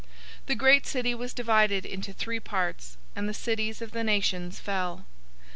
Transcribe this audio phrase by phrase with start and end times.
[0.01, 0.07] 016:019
[0.47, 5.05] The great city was divided into three parts, and the cities of the nations fell.